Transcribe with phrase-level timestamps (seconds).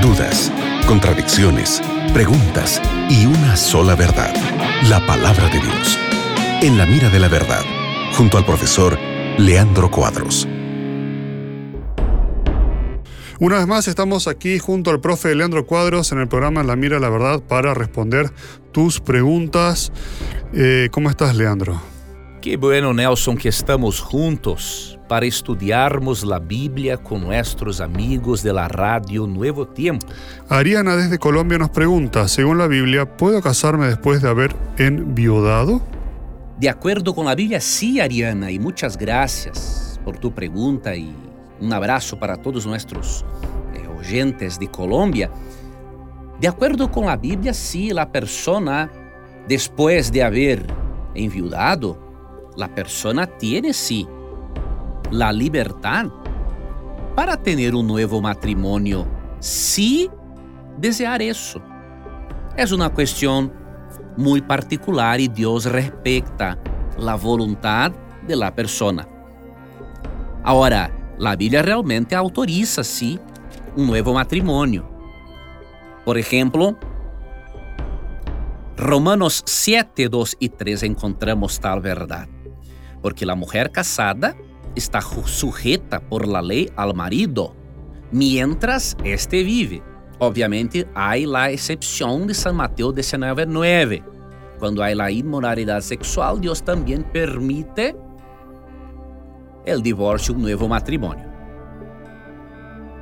[0.00, 0.52] dudas,
[0.86, 4.32] contradicciones, preguntas y una sola verdad,
[4.88, 5.98] la palabra de Dios.
[6.62, 7.62] En la mira de la verdad,
[8.16, 8.98] junto al profesor
[9.38, 10.46] Leandro Cuadros.
[13.40, 16.98] Una vez más estamos aquí junto al profe Leandro Cuadros en el programa La Mira
[16.98, 18.30] la Verdad para responder
[18.72, 19.92] tus preguntas.
[20.52, 21.80] Eh, ¿Cómo estás, Leandro?
[22.40, 28.68] Que bueno, Nelson, que estamos juntos para estudiarmos la Biblia con nuestros amigos de la
[28.68, 30.06] radio Nuevo Tiempo.
[30.48, 35.82] Ariana desde Colombia nos pregunta, según la Biblia, ¿puedo casarme después de haber enviudado?
[36.60, 41.12] De acuerdo con la Biblia, sí, Ariana, y muchas gracias por tu pregunta y
[41.60, 43.24] un abrazo para todos nuestros
[43.74, 45.28] eh, oyentes de Colombia.
[46.40, 48.88] De acuerdo con la Biblia, sí, la persona,
[49.48, 50.64] después de haber
[51.16, 52.07] enviudado,
[52.58, 54.06] la persona tiene sí
[55.12, 56.06] la libertad
[57.14, 59.06] para tener un nuevo matrimonio
[59.38, 60.10] si
[60.76, 61.62] desear eso.
[62.56, 63.52] Es una cuestión
[64.16, 66.58] muy particular y Dios respeta
[66.98, 67.92] la voluntad
[68.26, 69.06] de la persona.
[70.42, 73.20] Ahora, la Biblia realmente autoriza, sí,
[73.76, 74.90] un nuevo matrimonio.
[76.04, 76.76] Por ejemplo,
[78.76, 82.28] Romanos 7, 2 y 3 encontramos tal verdad
[83.02, 84.36] porque la mujer casada
[84.74, 86.42] está sujeta por la
[86.76, 87.54] al marido
[88.10, 89.82] mientras éste vive.
[90.18, 94.02] Obviamente hay la excepción de San Mateo 19:9.
[94.58, 97.94] Cuando hay la inmoralidad sexual, Dios también permite
[99.64, 101.24] el divorcio, un nuevo matrimonio.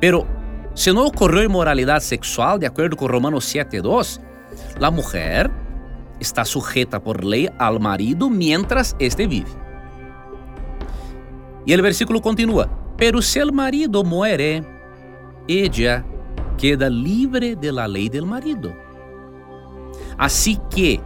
[0.00, 0.26] Pero
[0.74, 4.20] si no ocurrió inmoralidad sexual, de acuerdo con Romanos 7:2,
[4.78, 5.50] la mujer
[6.20, 9.67] está sujeta por ley al marido mientras éste vive.
[11.68, 12.66] E o versículo continua:
[12.96, 14.64] Pero se o marido muere,
[15.46, 16.02] ella
[16.56, 18.72] queda livre de la lei del marido.
[20.16, 20.98] Assim que,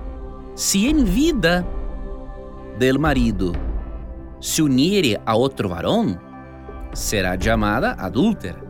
[0.55, 1.67] se em vida
[2.79, 3.53] del marido
[4.41, 6.17] se unire a outro varão,
[6.93, 8.63] será chamada adúltera.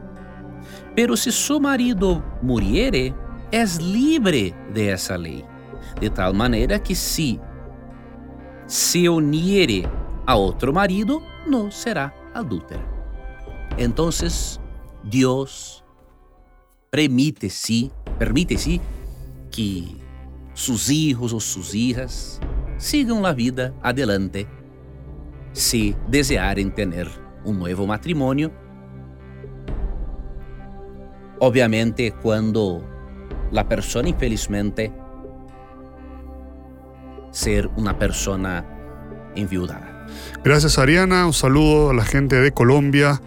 [0.96, 3.14] Pero se su marido muriere,
[3.50, 5.44] es libre de essa lei,
[6.00, 7.38] de tal maneira que se
[8.66, 9.86] se uniere
[10.26, 12.82] a outro marido, no será adúltera.
[13.76, 14.60] Entonces,
[15.02, 15.84] Dios
[16.90, 18.80] permite sí, permite sí
[19.50, 19.96] que
[20.54, 22.40] sus hijos o sus hijas
[22.76, 24.46] sigan la vida adelante
[25.52, 27.08] si desearen tener
[27.44, 28.52] un nuevo matrimonio.
[31.38, 32.82] Obviamente, cuando
[33.50, 34.92] la persona infelizmente
[37.30, 38.64] ser una persona
[39.34, 39.91] enviudada.
[40.44, 43.20] Gracias Ariana, un saludo a la gente de Colombia.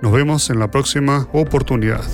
[0.00, 2.04] Nos vemos en la próxima oportunidad.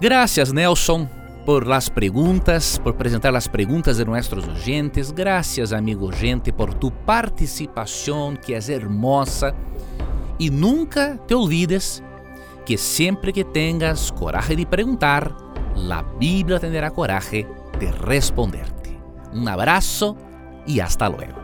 [0.00, 1.08] Gracias Nelson
[1.44, 5.14] por las preguntas, por presentar las preguntas de nuestros oyentes.
[5.14, 9.54] Gracias amigo gente por tu participación que es hermosa.
[10.38, 12.02] Y nunca te olvides
[12.64, 15.34] que siempre que tengas coraje de preguntar,
[15.76, 17.46] la Biblia tendrá coraje
[17.78, 18.98] de responderte.
[19.32, 20.16] Un abrazo
[20.66, 21.43] y hasta luego.